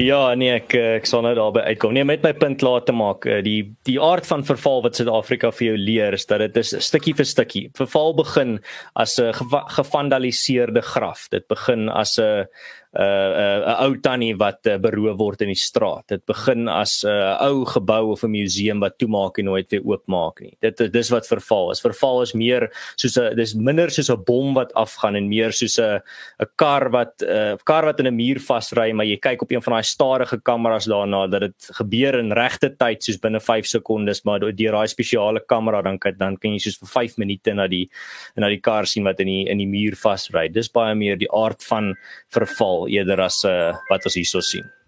[0.00, 1.92] Ja nee ek ek sal nou daarby uitkom.
[1.92, 3.28] Nee met my punt klaar te maak.
[3.28, 6.72] Eh, die die aard van verval wat Suid-Afrika vir jou leer is dat dit is
[6.80, 7.66] stukkie vir stukkie.
[7.76, 8.56] Verval begin
[8.96, 9.36] as 'n
[9.76, 11.28] gevandaliseerde graf.
[11.28, 12.48] Dit begin as 'n
[12.92, 16.04] 'n uh, 'n uh, ou tannie wat uh, beroof word in die straat.
[16.12, 19.80] Dit begin as 'n uh, ou gebou of 'n museum wat toemaak en nooit weer
[19.84, 20.56] oopmaak nie.
[20.60, 21.80] Dit dis wat verval is.
[21.80, 25.78] Verval is meer soos 'n dis minder soos 'n bom wat afgaan en meer soos
[25.78, 26.00] 'n
[26.40, 29.62] 'n kar wat 'n kar wat in 'n muur vasry, maar jy kyk op een
[29.62, 34.24] van daai stadige kameras daarna dat dit gebeur in regte tyd soos binne 5 sekondes,
[34.24, 37.66] maar deur daai spesiale kamera dan kan dan kan jy soos vir 5 minute na
[37.66, 37.88] die
[38.36, 40.48] na die kar sien wat in die in die muur vasry.
[40.48, 41.94] Dis baie meer die aard van
[42.30, 44.81] verval eerder as uh, wat ons hierso sien.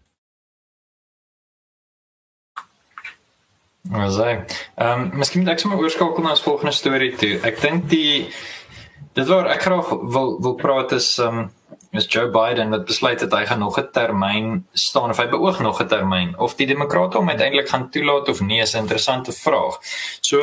[3.84, 4.30] Sê,
[4.80, 7.34] ehm um, miskien moet ek sommer oorskakel na ons volgende storie toe.
[7.44, 8.30] Ek dink die
[9.14, 11.50] dit waar ek graag wil wil praat is ehm um,
[11.94, 15.60] is Joe Biden wat besluit het hy gaan nog 'n termyn staan of hy beoog
[15.60, 19.32] nog 'n termyn of die demokrate hom uiteindelik gaan toelaat of nie is 'n interessante
[19.32, 19.78] vraag.
[20.20, 20.40] So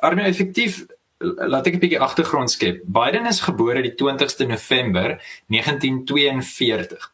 [0.00, 0.86] Arno effektief
[1.20, 2.80] laat ek 'n bietjie agtergrond skep.
[2.84, 7.12] Biden is gebore die 20ste November 1942.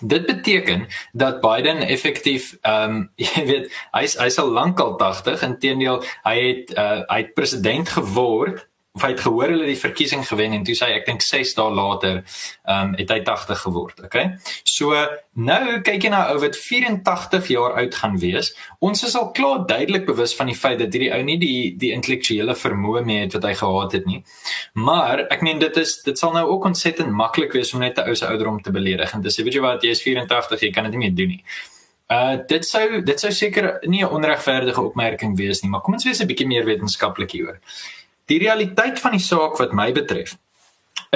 [0.00, 5.42] Dit beteken dat Biden effektief ehm um, jy weet hy's hy's al lank al 80
[5.42, 8.69] inteendeel hy het uh, hy het president geword
[9.00, 11.72] of hy het gehoor hulle die verkiesing gewen en toe sê ek dink 6 dae
[11.72, 14.26] later ehm um, het hy 80 geword, okay?
[14.68, 14.92] So
[15.40, 18.52] nou kyk jy na ou wat 84 jaar oud gaan wees.
[18.84, 21.92] Ons is al klaar duidelik bewus van die feit dat hierdie ou nie die die
[21.96, 24.20] intellektuele vermoë meer het wat hy gehad het nie.
[24.74, 28.08] Maar ek meen dit is dit sal nou ook ontsettend maklik wees om net 'n
[28.08, 30.84] ou se ouderdom te beledig en dis weet jy wat jy is 84, jy kan
[30.84, 31.44] dit nie meer doen nie.
[32.10, 36.04] Uh dit sou dit sou seker nie 'n onregverdige opmerking wees nie, maar kom ons
[36.04, 37.60] wees 'n bietjie meer wetenskaplik hieroor.
[38.30, 40.36] Die realiteit van die saak wat my betref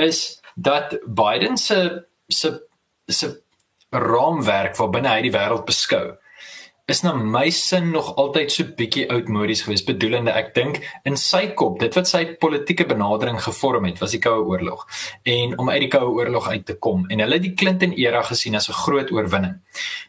[0.00, 2.50] is dat Biden se se
[3.06, 3.30] se
[3.90, 6.16] raamwerk wat binne hy die wêreld beskou
[6.86, 11.46] is na my sin nog altyd so bietjie oudmodies geweest bedoelende ek dink in sy
[11.56, 14.82] kop dit wat sy politieke benadering gevorm het was die koue oorlog
[15.32, 18.56] en om uit die koue oorlog uit te kom en hulle die Clinton era gesien
[18.60, 19.54] as 'n groot oorwinning.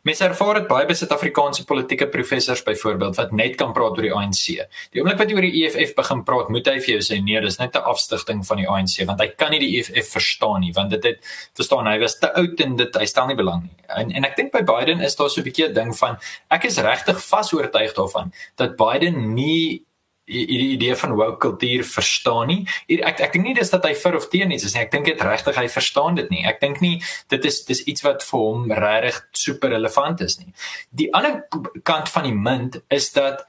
[0.04, 4.14] Mense ervaar dit baie by Suid-Afrikaanse politieke professors byvoorbeeld wat net kan praat oor die
[4.14, 4.68] ANC.
[4.92, 7.40] Die oomblik wat jy oor die EFF begin praat, moet hy vir jou sê nee,
[7.42, 10.74] dis net 'n afstigting van die ANC want hy kan nie die EFF verstaan nie
[10.74, 11.20] want dit het
[11.56, 13.72] verstaan hy was te oud en dit hy stel nie belang nie.
[13.88, 16.18] En en ek dink by Biden is daar so 'n bietjie 'n ding van
[16.52, 19.86] ek is regtig vas oortuig daarvan dat Biden nie
[20.26, 22.62] die idee van woke kultuur verstaan nie.
[22.98, 24.82] Ek ek dink nie dis dat hy vir of teen iets is nie.
[24.82, 26.42] Ek dink dit regtig hy verstaan dit nie.
[26.50, 26.96] Ek dink nie
[27.30, 30.50] dit is dis iets wat vir hom regtig super relevant is nie.
[30.90, 31.44] Die ander
[31.86, 33.46] kant van die munt is dat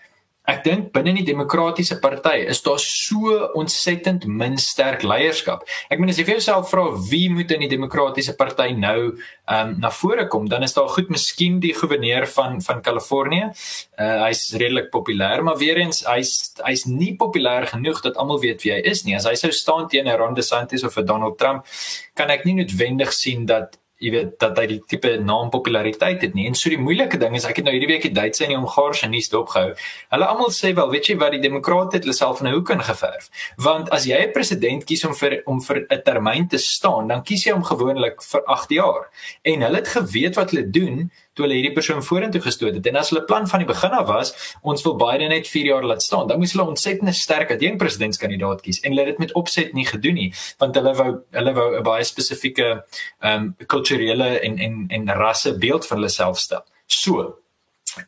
[0.46, 5.64] Ek dink binne die demokratiese party is daar so ontsettend min sterk leierskap.
[5.90, 8.98] Ek meen as jy vir jouself vra wie moet in die demokratiese party nou
[9.46, 13.50] ehm um, na vore kom, dan is daar goed miskien die goewerneur van van Kalifornië.
[13.98, 18.62] Uh hy's redelik populêr, maar weer eens hy's hy's nie populêr genoeg dat almal weet
[18.62, 19.16] wie hy is nie.
[19.18, 21.66] As hy sou staan teen 'n Ron DeSantis of 'n Donald Trump,
[22.14, 26.34] kan ek nie noodwendig sien dat jy weet dat hy die tipe naam populariteit het
[26.36, 26.46] nie.
[26.50, 28.58] En so die moeilike ding is ek het nou hierdie week die Duitse en die
[28.58, 29.72] Hongaarse nuus dopgehou.
[30.12, 32.70] Hulle almal sê wel, weet jy wat die demokrate het hulle self in 'n hoek
[32.76, 33.30] ingeverf.
[33.56, 37.22] Want as jy 'n president kies om vir om vir 'n termyn te staan, dan
[37.22, 39.08] kies jy hom gewoonlik vir 8 jaar.
[39.42, 42.86] En hulle het geweet wat hulle doen toe hulle hierdie persoon vorentoe gestoot het.
[42.90, 45.84] En as hulle plan van die begin af was, ons wil Biden net 4 jaar
[45.84, 49.18] laat staan, dan moes hulle ontsettend sterk as 'n presidentskandidaat kies en hulle het dit
[49.18, 52.84] met opset nie gedoen nie, want hulle wou hulle wou 'n baie spesifieke
[53.20, 56.64] ehm um, kulturele en en en rasse beeld van hulle self stel.
[56.86, 57.38] So,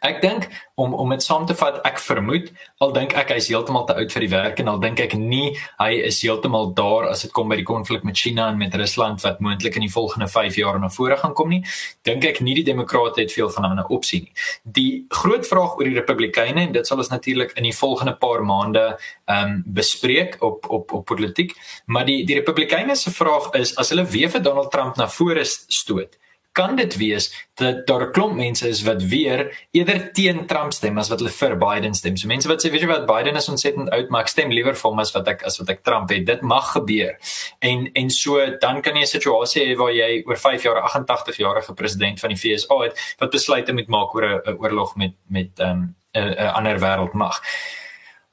[0.05, 2.51] Ek dink om om dit saam te vat, ek vermoed
[2.85, 5.55] al dink ek hy's heeltemal te oud vir die werk en al dink ek nie
[5.79, 9.25] hy is heeltemal daar as dit kom by die konflik met China en met Rusland
[9.25, 11.63] wat moontlik in die volgende 5 jaar na vore gaan kom nie.
[12.07, 14.33] Dink ek nie die demokrate het veel van 'n ander opsie nie.
[14.63, 18.45] Die groot vraag oor die republikeine en dit sal ons natuurlik in die volgende paar
[18.45, 21.55] maande ehm um, bespreek op op op politiek,
[21.87, 25.45] maar die die republikeine se vraag is as hulle weer vir Donald Trump na vore
[25.45, 26.19] stoot
[26.59, 30.99] kan dit wees dat daar 'n klomp mense is wat weer eerder teen Trump stem
[30.99, 32.17] as wat hulle vir Biden stem.
[32.17, 34.75] So mense wat sê weet jy wat Biden is ontsettend oud, maar ek stem liewer
[34.75, 36.27] vir hom as wat ek as wat ek Trump het.
[36.27, 37.19] Dit mag gebeur.
[37.59, 40.85] En en so dan kan jy 'n situasie hê waar jy oor 5 jaar 'n
[40.85, 45.13] 88 jarige president van die VSA het wat besluite moet maak oor 'n oorlog met
[45.29, 47.41] met 'n um, 'n ander wêreldmag.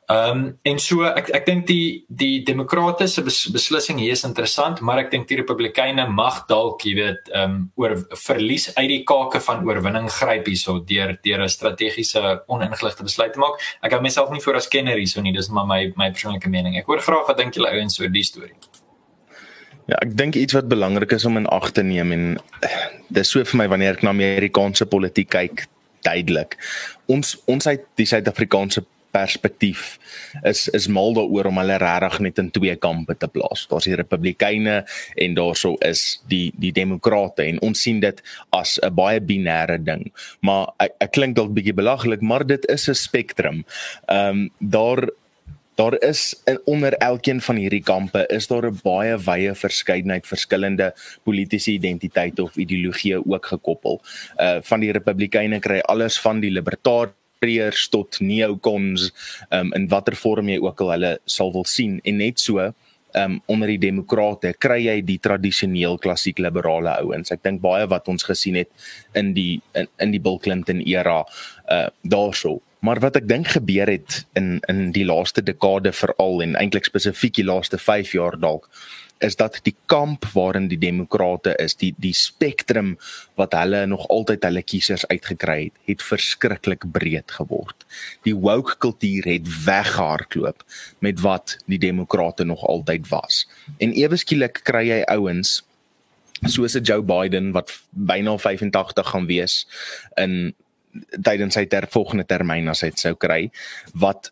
[0.06, 4.82] Ehm um, en so ek ek dink die die demokratiese bes, beslissing hier is interessant,
[4.86, 7.96] maar ek dink die republikeine mag dalk, jy weet, ehm um, oor
[8.28, 13.42] verlies uit die kake van oorwinning gryp hierso deur deur 'n strategiese oningeligte besluit te
[13.42, 13.58] maak.
[13.82, 16.78] Ek hou myself nie voor as kenner hierso nie, dis maar my my persoonlike mening.
[16.78, 18.54] Ek hoor graag wat dink julle ouens oor die storie.
[19.88, 22.38] Ja, ek dink iets wat belangrik is om in ag te neem en
[23.10, 25.66] dis so vir my wanneer ek na Amerikaanse politiek kyk,
[26.06, 26.58] duidelik.
[27.08, 28.86] Ons ons uit die Suid-Afrikaanse
[29.16, 29.98] perspektief
[30.44, 33.66] is is mal daaroor om hulle regtig net in twee kampe te plaas.
[33.72, 34.78] Daar's die Republikeine
[35.16, 40.12] en daarso is die die Demokrate en ons sien dit as 'n baie binêre ding.
[40.42, 43.66] Maar ek, ek klink dalk bietjie belaglik, maar dit is 'n spektrum.
[44.08, 45.10] Ehm um, daar
[45.76, 51.72] Daar is onder elkeen van hierdie kampe is daar 'n baie wye verskeidenheid verskillende politieke
[51.72, 54.02] identiteite of ideologieë ook gekoppel.
[54.38, 59.12] Uh van die Republikeine kry alles van die libertariërs preers tot neocons
[59.54, 62.00] um, in watter vorm jy ook al hulle sal wil sien.
[62.04, 62.72] En net so
[63.16, 67.32] um, onder die demokrate kry jy die tradisioneel klassiek liberale ouens.
[67.34, 68.72] Ek dink baie wat ons gesien het
[69.18, 72.60] in die in, in die Bill Clinton era uh, daarso.
[72.86, 77.40] Maar wat ek dink gebeur het in in die laaste dekade veral en eintlik spesifiek
[77.40, 78.70] die laaste 5 jaar dalk
[79.24, 82.96] is dat die kamp waarin die demokrate is, die die spektrum
[83.40, 87.86] wat hulle nog altyd hulle kiesers uitgekry het, het verskriklik breed geword.
[88.28, 90.66] Die woke kultuur het weggehardloop
[91.00, 93.46] met wat die demokrate nog altyd was.
[93.78, 95.62] En ewe skielik kry jy ouens
[96.44, 99.66] soos 'n Joe Biden wat byna 85 gaan wees
[100.16, 100.54] in
[101.22, 103.52] tydens sy ter volgende termyn as hy dit sou kry
[103.94, 104.32] wat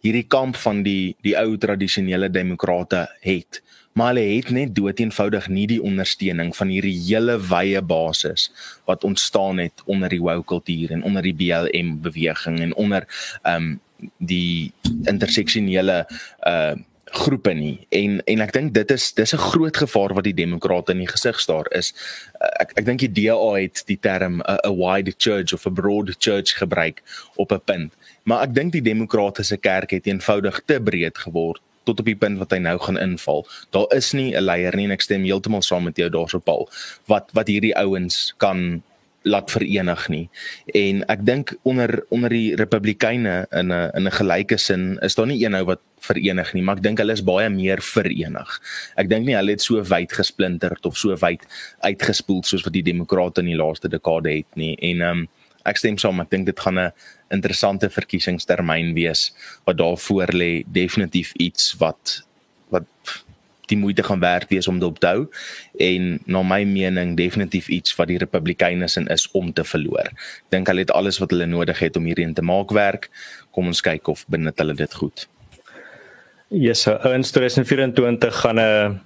[0.00, 5.66] hierdie kamp van die die ou tradisionele demokrate het maar hulle het net doeteenvoudig nie
[5.66, 8.50] die ondersteuning van hierdie hele wye basis
[8.84, 13.06] wat ontstaan het onder die woke kultuur en onder die BLM beweging en onder
[13.42, 13.80] ehm um,
[14.18, 14.72] die
[15.04, 16.06] interseksionele
[16.48, 16.72] uh
[17.10, 17.86] groepe nie.
[17.90, 21.10] En en ek dink dit is dis 'n groot gevaar wat die demokrate in die
[21.10, 21.92] gesig staar is.
[22.60, 26.54] Ek ek dink die DA het die term 'n wide church of a broad church
[26.58, 27.02] gebruik
[27.34, 27.92] op 'n punt.
[28.22, 32.38] Maar ek dink die demokratiese kerk het eenvoudig te breed geword tot op die punt
[32.38, 33.46] wat hy nou gaan inval.
[33.70, 36.68] Daar is nie 'n leier nie en ek stem heeltemal saam met jou daarso Paul
[37.06, 38.82] wat wat hierdie ouens kan
[39.22, 40.28] laat verenig nie.
[40.74, 45.26] En ek dink onder onder die Republikeine in 'n in 'n gelyke sin is daar
[45.26, 48.60] nie een ou wat verenig nie, maar ek dink hulle is baie meer verenig.
[48.96, 51.40] Ek dink nie hulle het so wyd gesplinterd of so wyd
[51.80, 54.76] uitgespoel soos wat die Demokrate in die laaste dekade het nie.
[54.76, 55.28] En ehm um,
[55.64, 56.92] ek stem saam, ek dink dit gaan 'n
[57.30, 59.32] interessante verkiesingstermyn wees
[59.64, 62.22] wat daar voor lê, definitief iets wat
[62.70, 62.86] wat
[63.70, 65.26] die moeite gaan werd wees om dit te hou
[65.78, 70.10] en na my mening definitief iets wat die Republikeine sin is om te verloor.
[70.10, 73.10] Ek dink hulle het alles wat hulle nodig het om hierheen te maak werk.
[73.54, 75.28] Kom ons kyk of binne hulle dit goed.
[76.50, 79.00] Yes, so in 2024 gaan 'n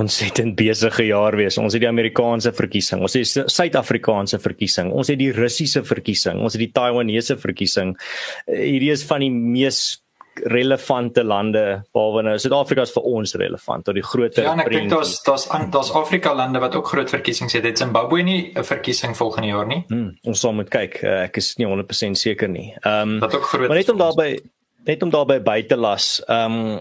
[0.00, 1.58] ontsettend besige jaar wees.
[1.60, 6.40] Ons het die Amerikaanse verkiesing, ons het die Suid-Afrikaanse verkiesing, ons het die Russiese verkiesing,
[6.40, 7.96] ons het die Taiwanese verkiesing.
[8.46, 10.00] Eh, hierdie is van die mees
[10.46, 14.92] relevante lande behalwe nou Suid-Afrika is vir ons relevant tot die groot Ja, ek dink
[14.92, 17.66] daar's daar's daar's Afrika lande wat ook groot verkiesings het.
[17.66, 19.84] Het Zimbabwe nie 'n verkiesing volgende jaar nie?
[19.88, 21.02] Hmm, ons sal moet kyk.
[21.02, 22.74] Uh, ek is nie 100% seker nie.
[22.84, 24.38] Ehm um, Wat ook groot Maar net om daarby
[24.84, 26.22] net om daarby by te las.
[26.26, 26.80] Ehm um,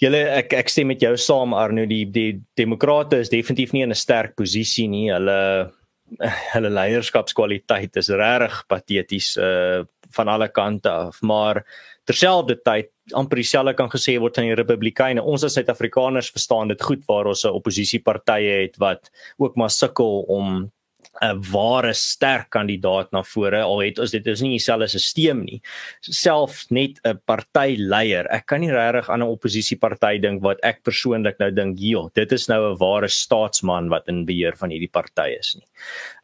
[0.00, 3.92] Julle ek ek stem met jou saam Arno die die demokrate is definitief nie in
[3.92, 5.10] 'n sterk posisie nie.
[5.12, 5.72] Hulle
[6.54, 11.20] hulle leierskapskwaliteit is regtig pateties uh van alle kante af.
[11.22, 11.62] Maar
[12.04, 15.22] terselfdertyd amper dieselfde kan gesê word van die Republikeine.
[15.22, 20.24] Ons as Suid-Afrikaners verstaan dit goed waar ons 'n oppositiepartye het wat ook maar sukkel
[20.28, 20.72] om
[21.20, 25.60] 'n ware sterk kandidaat na vore al het ons dit is nie dieselfde stelsel nie.
[26.00, 31.38] Self net 'n partyleier ek kan nie regtig aan 'n oppositieparty dink wat ek persoonlik
[31.38, 35.36] nou dink joh dit is nou 'n ware staatsman wat in beheer van hierdie party
[35.38, 35.66] is nie.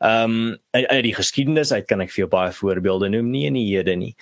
[0.01, 3.55] Ehm um, uit die geskiedenis uit kan ek vir jou baie voorbeelde noem nie in
[3.55, 4.14] die hede nie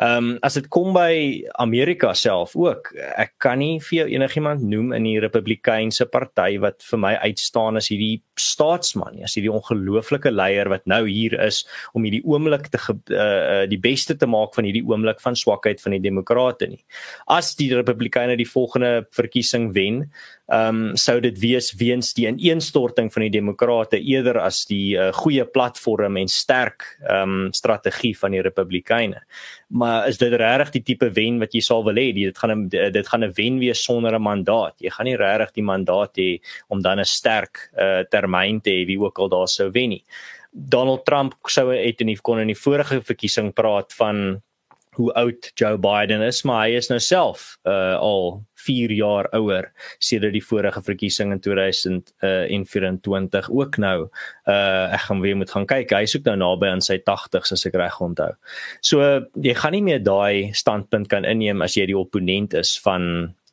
[0.00, 4.62] Ehm um, as dit kom by Amerika self ook, ek kan nie vir jou enigiemand
[4.64, 9.52] noem in die Republikeinse party wat vir my uitstaan as hierdie staatsman nie, as hierdie
[9.52, 14.56] ongelooflike leier wat nou hier is om hierdie oomblik te uh, die beste te maak
[14.56, 16.80] van hierdie oomblik van swakheid van die demokrate nie.
[17.28, 20.06] As die Republikeine die volgende verkiesing wen,
[20.48, 25.12] ehm um, sou dit wees weens die ineenstorting van die demokrate eerder as die uh,
[25.20, 29.20] goeie platform en sterk ehm um, strategie van die Republikeine
[29.70, 32.10] maar is dit regtig die tipe wen wat jy sal wil hê?
[32.14, 34.74] Dit gaan dit gaan 'n wen wees sonder 'n mandaat.
[34.80, 38.86] Jy gaan nie regtig die mandaat hê om dan 'n sterk uh, termyn te hê
[38.86, 40.04] wie ook al daar sou wen nie.
[40.52, 44.42] Donald Trump sou het in die kon in die vorige verkiesing praat van
[44.98, 49.70] hoe oud Joe Biden is, maar hy is nou self uh al 4 jaar ouer
[50.02, 54.08] sedert die vorige verkiesing in 2024 uh, ook nou.
[54.44, 55.94] Uh ek gaan weer moet gaan kyk.
[55.94, 58.32] Hy is ook nou naby aan sy 80s as ek reg onthou.
[58.84, 58.96] So
[59.40, 63.02] jy gaan nie meer daai standpunt kan inneem as jy die opponent is van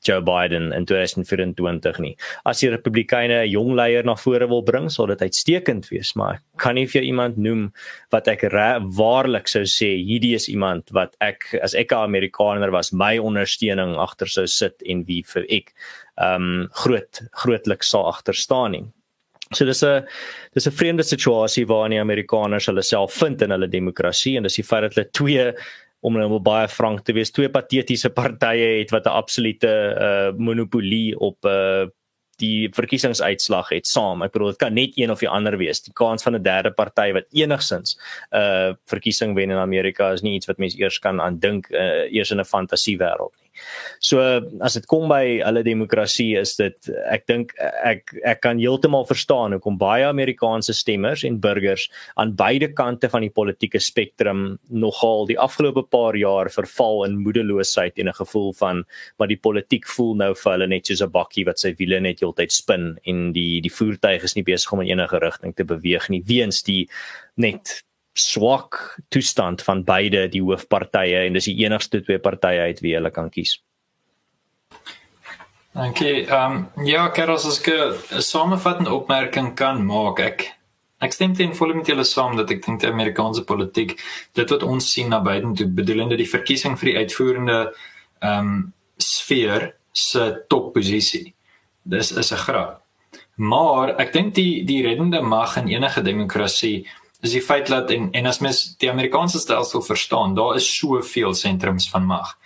[0.04, 2.16] Joe Biden in 2024 nie.
[2.46, 6.42] As die Republikeine 'n jong leier na vore wil bring, sal dit uitstekend wees, maar
[6.58, 7.74] kan nie vir iemand noem
[8.12, 12.94] wat ek waarlik sou sê hierdie is iemand wat ek as ek 'n Amerikaner was,
[12.94, 15.74] my ondersteuning agter sou sit en wie vir ek
[16.18, 18.86] ehm um, groot grootlik sal agter staan nie.
[19.54, 20.06] So dis 'n
[20.54, 24.56] dis 'n vreemde situasie waarin die Amerikaners hulle self vind in hulle demokrasie en dis
[24.56, 25.54] die feit dat hulle twee
[26.08, 29.72] om nou baie frank te wees twee patetiese partye het wat 'n absolute
[30.08, 31.86] uh, monopolie op uh,
[32.42, 34.22] die verkiesingsuitslag het saam.
[34.22, 35.82] Ek bedoel dit kan net een of die ander wees.
[35.82, 40.22] Die kans van 'n derde party wat enigsins 'n uh, verkiesing wen in Amerika is
[40.22, 43.47] nie iets wat mense eers kan aandink uh, eers in 'n fantasiewêreld nie.
[44.00, 44.22] So
[44.62, 49.56] as dit kom by hulle demokrasie is dit ek dink ek ek kan heeltemal verstaan
[49.56, 55.40] hoekom baie Amerikaanse stemmers en burgers aan beide kante van die politieke spektrum nogal die
[55.40, 58.86] afgelope paar jaar verval in moedeloosheid en 'n gevoel van
[59.18, 62.20] maar die politiek voel nou vir hulle net soos 'n bakkie wat sy wiele net
[62.20, 66.10] heeltyd spin en die die voertuig is nie besig om in enige rigting te beweeg
[66.10, 66.88] nie weens die
[67.36, 67.87] net
[68.18, 73.12] swak toestand van beide die hoofpartye en dis die enigste twee partye uit wie hulle
[73.14, 73.58] kan kies.
[75.78, 76.26] Dankie.
[76.26, 80.54] Ehm um, ja, Carlos, as ek 'n samevattende opmerking kan maak, ek
[81.00, 83.94] ek stem teen volle met julle saam dat ek dink die Amerikaanse politiek
[84.34, 87.74] dit wat ons sien na Biden toe bedoelende die verkiesing vir die uitvoerende
[88.22, 91.34] ehm um, sfeer se topposisie.
[91.84, 92.82] Dis is 'n grap.
[93.36, 96.88] Maar ek dink die die reddende mag in enige demokrasie
[97.28, 101.34] is die feit dat en en as mens die Amerikaanse stelsel verstaan, daar is soveel
[101.34, 102.38] sentrums van mag.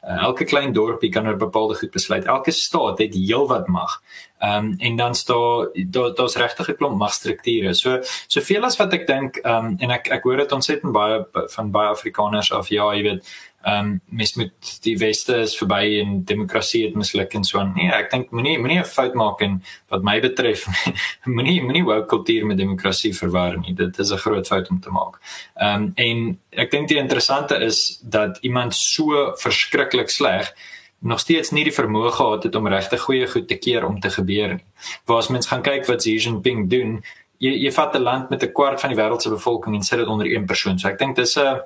[0.00, 2.24] Uh, elke klein dorpie kan oor bepaalde goed besluit.
[2.24, 3.98] Elke staat het heelwat mag.
[4.40, 7.74] Ehm um, en dan staan daar daar's regtig 'n klomp magstrukture.
[7.74, 11.26] So soveel as wat ek dink ehm um, en ek ek hoor dit ontsettend baie
[11.32, 13.28] van baie Afrikaners af ja, jy weet
[13.62, 14.52] ehm um, mis met
[14.82, 17.74] die weste is verby en demokrasie het misluk en so aan.
[17.76, 20.64] Nee, ek dink moenie moenie 'n fout maak en wat my betref
[21.36, 23.74] moenie moenie wou kultuur met demokrasie verwar nie.
[23.74, 25.20] Dit is 'n groot fout om te maak.
[25.56, 30.54] Ehm um, en ek dink die interessante is dat iemand so verskriklik sleg
[31.00, 34.10] nog steeds nie die vermoë gehad het om regtig goeie goed te keer om te
[34.10, 34.64] gebeur nie.
[35.04, 37.02] Waar as mens gaan kyk wat Xi Jinping doen,
[37.38, 39.98] jy jy vat 'n land met 'n kwart van die wêreld se bevolking en sit
[39.98, 40.78] dit onder een persoon.
[40.78, 41.60] So ek dink dis 'n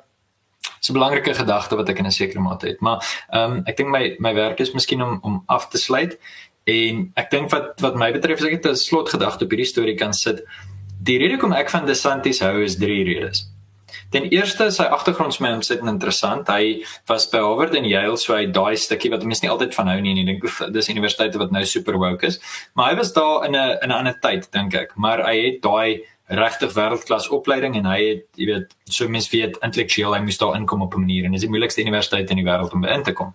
[0.84, 2.80] is 'n belangrike gedagte wat ek in 'n sekere mate het.
[2.80, 2.98] Maar
[3.30, 6.18] ehm um, ek dink my my werk is miskien om om af te sluit
[6.64, 9.96] en ek dink wat wat my betref as ek dit 'n slotgedagte op hierdie storie
[9.96, 10.44] kan sit.
[11.02, 13.48] Die rede hoekom ek van DeSantis hou is drie redes.
[14.10, 16.46] Ten eerste sy agtergrond is my ontsettend interessant.
[16.48, 19.88] Hy was by Harvard en Yale, so hy daai stukkie wat mense nie altyd van
[19.88, 22.38] hou nie en ek dink dis universiteite wat nou super woke is.
[22.74, 25.62] Maar hy was daar in 'n in 'n ander tyd dink ek, maar hy het
[25.62, 30.40] daai regtig wêreldklas opleiding en hy het jy weet so mens weet intellektueel hy moes
[30.40, 32.88] daar inkom op 'n manier en dis die moeilikste universiteit in die wêreld om by
[32.88, 33.34] in te kom.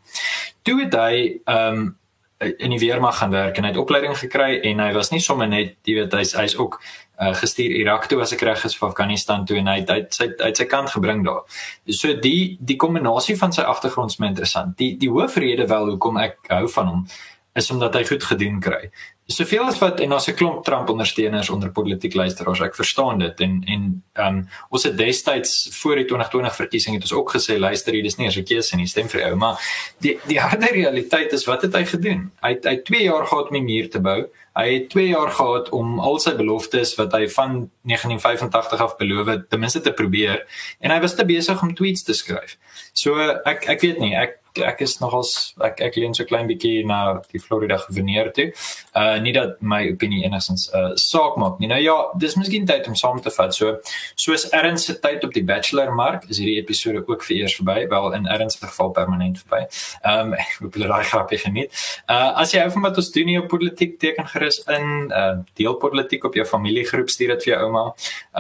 [0.64, 1.96] Toe het hy ehm um,
[2.40, 5.48] in die weermag gaan werk en hy het opleiding gekry en hy was nie sommer
[5.48, 6.78] net jy weet hy's hy's ook
[7.20, 10.14] uh, gestuur Irak toe as ek reg is of Afghanistan toe en hy het uit
[10.14, 11.44] sy uit sy kant gebring daar.
[11.86, 14.78] So die die kombinasie van sy agtergrond is my interessant.
[14.78, 17.06] Die die hoofrede wel hoekom ek hou van hom
[17.54, 18.88] is omdat hy goed gedoen kry
[19.30, 23.40] soveel as wat en ons 'n klomp Trump ondersteuners onder politiek luisteraars ek verstaan dit.
[23.40, 27.60] En en ehm um, ons het destyds voor die 2020 verkiesing het ons ook gesê
[27.60, 29.36] luister hier dis nie 'n keuse nie stem vir jou.
[29.36, 29.56] Maar
[30.00, 32.32] die die harde realiteit is wat het hy gedoen?
[32.42, 34.26] Hy het, hy 2 jaar gehad om die muur te bou.
[34.56, 39.28] Hy het 2 jaar gehad om al sy beloftes wat hy van 1985 af beloof
[39.28, 40.46] het ten minste te probeer.
[40.80, 42.58] En hy was te besig om tweets te skryf.
[42.94, 46.86] So ek ek weet nie ek ek is nogals ek ek leun so klein bietjie
[46.88, 48.50] na die Florida gouverneur toe.
[48.98, 51.70] Uh nie dat my opinie enigstens uh saak maak nie.
[51.72, 53.56] Nou ja, dis miskien tyd om saam te vat.
[53.56, 53.78] So
[54.16, 57.88] soos Erns se tyd op die bachelor mark is hierdie episode ook vir eers verby,
[57.90, 59.66] wel in Erns se geval permanent verby.
[60.04, 61.76] Um ek hoop julle raai grappie geniet.
[62.10, 65.36] Uh as jy hou van wat ons doen hier op politiek teken gerus in uh
[65.60, 67.86] deel politiek op jou familiegroep stuur dit vir jou ouma.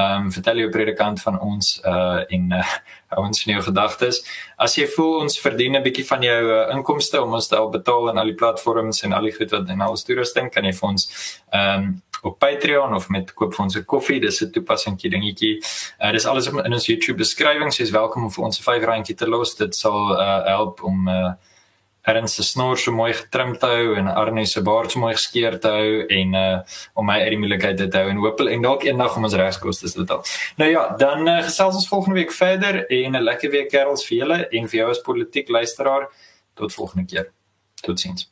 [0.05, 2.65] Um vertel jou predikant van ons uh en uh
[3.09, 4.21] hou ons in jou gedagtes.
[4.57, 8.09] As jy voel ons verdien 'n bietjie van jou uh, inkomste om ons te betaal
[8.09, 10.73] in al die platforms en al die goed wat in al ons toerusting kan jy
[10.73, 11.09] vir ons
[11.51, 15.61] ehm um, op Patreon of met koop vir ons 'n koffie, dis 'n toepassingkie dingetjie.
[16.01, 19.15] Uh, dis alles in ons YouTube beskrywing, so jy's welkom om vir ons 'n R5
[19.15, 19.55] te los.
[19.55, 21.31] Dit sal uh, help om uh,
[22.09, 25.59] Ernst se snor so mooi getrim te hou en Arne se baard so mooi geskeer
[25.61, 26.47] te hou en uh
[26.99, 29.91] om my uit die moeilikheid te hou en hoop en dalk eendag om ons regskoste
[29.91, 30.23] te betaal.
[30.61, 34.17] Nou ja, dan uh, gesels ons volgende week verder en 'n lekker week kerels vir
[34.17, 36.09] julle en vir jou as politiek luisteraar.
[36.55, 37.31] Tot volgende keer.
[37.81, 38.29] Totsiens.